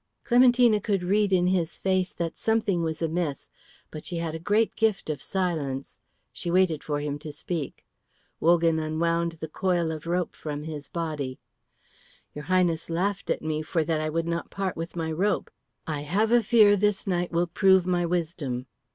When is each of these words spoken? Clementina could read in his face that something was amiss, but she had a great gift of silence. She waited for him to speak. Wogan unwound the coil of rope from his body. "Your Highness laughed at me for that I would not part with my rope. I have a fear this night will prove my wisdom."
Clementina 0.23 0.81
could 0.81 1.03
read 1.03 1.31
in 1.31 1.45
his 1.45 1.77
face 1.77 2.11
that 2.11 2.35
something 2.35 2.81
was 2.81 3.03
amiss, 3.03 3.51
but 3.91 4.03
she 4.03 4.17
had 4.17 4.33
a 4.33 4.39
great 4.39 4.75
gift 4.75 5.11
of 5.11 5.21
silence. 5.21 5.99
She 6.33 6.49
waited 6.49 6.83
for 6.83 6.99
him 7.01 7.19
to 7.19 7.31
speak. 7.31 7.85
Wogan 8.39 8.79
unwound 8.79 9.33
the 9.33 9.47
coil 9.47 9.91
of 9.91 10.07
rope 10.07 10.35
from 10.35 10.63
his 10.63 10.89
body. 10.89 11.37
"Your 12.33 12.45
Highness 12.45 12.89
laughed 12.89 13.29
at 13.29 13.43
me 13.43 13.61
for 13.61 13.83
that 13.83 14.01
I 14.01 14.09
would 14.09 14.25
not 14.27 14.49
part 14.49 14.75
with 14.75 14.95
my 14.95 15.11
rope. 15.11 15.51
I 15.85 16.01
have 16.01 16.31
a 16.31 16.41
fear 16.41 16.75
this 16.75 17.05
night 17.05 17.31
will 17.31 17.45
prove 17.45 17.85
my 17.85 18.03
wisdom." 18.03 18.65